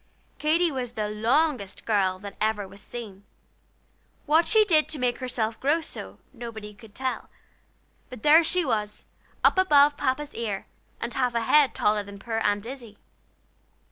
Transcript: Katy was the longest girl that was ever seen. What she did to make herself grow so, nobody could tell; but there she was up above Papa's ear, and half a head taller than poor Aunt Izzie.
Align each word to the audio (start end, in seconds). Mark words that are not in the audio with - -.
Katy 0.39 0.71
was 0.71 0.93
the 0.93 1.09
longest 1.11 1.85
girl 1.85 2.17
that 2.17 2.33
was 2.33 2.37
ever 2.57 2.75
seen. 2.75 3.23
What 4.25 4.47
she 4.47 4.65
did 4.65 4.89
to 4.89 4.97
make 4.97 5.19
herself 5.19 5.59
grow 5.59 5.79
so, 5.79 6.17
nobody 6.33 6.73
could 6.73 6.95
tell; 6.95 7.29
but 8.09 8.23
there 8.23 8.43
she 8.43 8.65
was 8.65 9.05
up 9.43 9.59
above 9.59 9.97
Papa's 9.97 10.33
ear, 10.33 10.65
and 10.99 11.13
half 11.13 11.35
a 11.35 11.41
head 11.41 11.75
taller 11.75 12.01
than 12.01 12.17
poor 12.17 12.39
Aunt 12.39 12.65
Izzie. 12.65 12.97